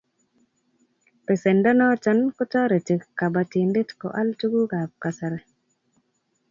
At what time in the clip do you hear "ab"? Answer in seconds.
4.81-4.91